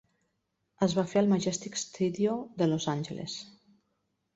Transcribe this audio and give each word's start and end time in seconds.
Es 0.85 0.95
va 1.01 1.03
fer 1.11 1.21
al 1.21 1.29
Majestic 1.35 1.79
Studio 1.85 2.41
de 2.63 2.73
Los 2.75 2.93
Angeles. 2.99 3.41